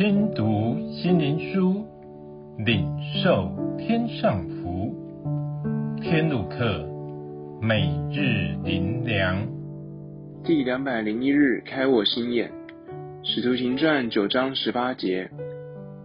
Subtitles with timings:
[0.00, 1.84] 听读心灵书，
[2.64, 2.88] 领
[3.22, 4.94] 受天上福。
[6.00, 6.88] 天路客，
[7.60, 9.46] 每日灵粮，
[10.42, 12.50] 第两百零一日，开我心眼。
[13.22, 15.28] 使徒行传九章十八节，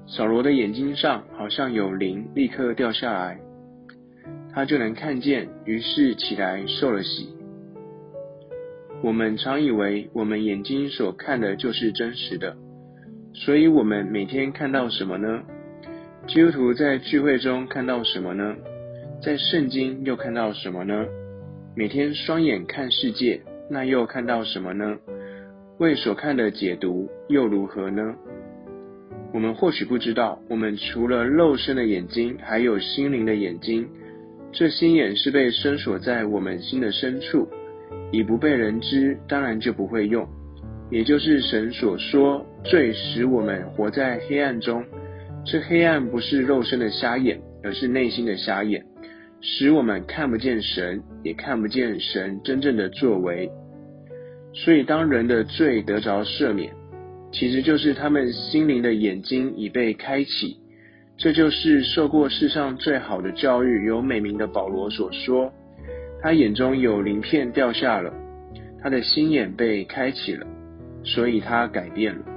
[0.07, 3.39] 扫罗的眼睛上好像有灵立刻掉下来，
[4.51, 7.29] 他就能看见，于是起来受了洗。
[9.01, 12.57] 我们常以为我们眼睛所看的就是真实的，
[13.37, 15.41] 所以我们每天看到什么呢？
[16.25, 18.55] 基督徒在聚会中看到什么呢？
[19.21, 21.05] 在圣经又看到什么呢？
[21.75, 24.97] 每天双眼看世界，那又看到什么呢？
[25.79, 28.15] 为所看的解读又如何呢？
[29.33, 33.85] 我们或许不知道，我们除了肉身的眼睛，还有心灵的眼睛。
[34.53, 37.49] 这心眼是被深锁在我们心的深处。
[38.13, 40.25] 以不被人知，当然就不会用。
[40.89, 44.83] 也就是神所说，罪使我们活在黑暗中。
[45.45, 48.83] 这黑暗不是肉身的瞎眼，而是内心的瞎眼，
[49.41, 53.51] 使我们看不见神，也看不见神真正的作为。
[54.53, 56.73] 所以，当人的罪得着赦免，
[57.31, 60.57] 其实就是他们心灵的眼睛已被开启。
[61.17, 65.53] 这就是受过世上最好的教育、有美名的保罗所说。
[66.21, 68.11] 他眼中有鳞片掉下了，
[68.81, 70.47] 他的心眼被开启了，
[71.03, 72.34] 所以他改变了。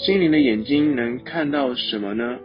[0.00, 2.38] 心灵的眼睛能看到什么呢？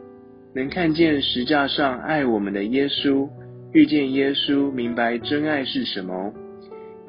[0.54, 3.30] 能看见石架上爱我们的耶稣，
[3.72, 6.34] 遇见耶稣，明白真爱是什么，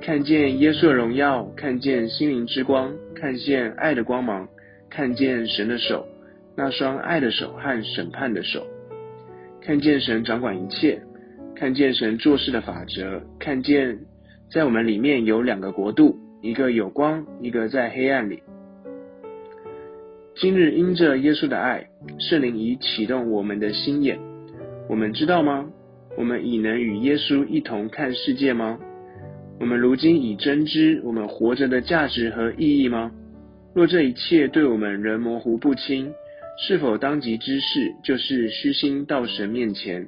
[0.01, 4.49] 看见耶稣的荣耀，看见心灵之光，看见爱的光芒，
[4.89, 6.07] 看见神的手，
[6.57, 8.65] 那双爱的手和审判的手，
[9.61, 11.03] 看见神掌管一切。
[11.57, 13.99] 看见神做事的法则，看见
[14.53, 18.45] 在我们里面有两个国度，一个有光，一个在黑暗里。
[20.41, 21.89] 今日因着耶稣的爱，
[22.21, 24.21] 圣灵已启动我们的心眼，
[24.89, 25.69] 我们知道吗？
[26.17, 28.79] 我们已能与耶稣一同看世界吗？
[29.59, 33.11] 我们如今已真知我们活着的价值和意义吗？
[33.75, 36.13] 若这一切对我们仍模糊不清，
[36.57, 40.07] 是否当即之事就是虚心到神面前？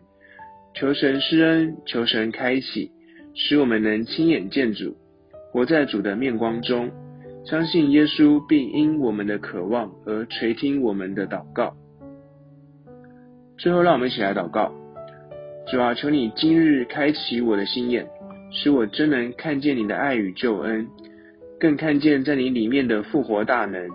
[0.74, 2.92] 求神施恩，求神开启，
[3.34, 4.96] 使我们能亲眼见主，
[5.50, 6.88] 活在主的面光中，
[7.44, 11.74] 相信耶稣并因我们的渴望而垂听我们的祷告。
[13.56, 14.72] 最后，让我们一起来祷告：
[15.66, 18.06] 主啊，求你今日开启我的心眼，
[18.52, 20.86] 使我真能看见你的爱与救恩，
[21.58, 23.88] 更看见在你里面的复活大能。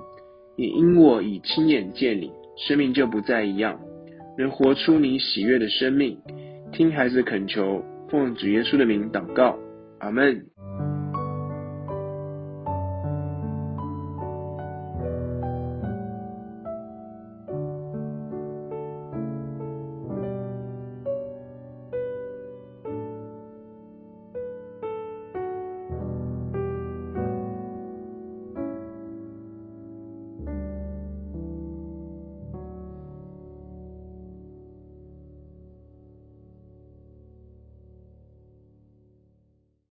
[0.56, 3.80] 也因我已亲眼见你，生命就不再一样，
[4.38, 6.18] 能活出你喜悦的生命。
[6.72, 9.58] 听孩子恳求，奉主耶稣的名祷告，
[10.00, 10.55] 阿门。